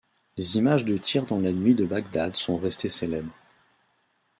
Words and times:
Les 0.35 0.57
images 0.57 0.83
de 0.83 0.97
tirs 0.97 1.27
dans 1.27 1.39
la 1.39 1.51
nuit 1.51 1.75
de 1.75 1.85
Bagdad 1.85 2.35
sont 2.35 2.57
restées 2.57 2.89
célèbres. 2.89 3.35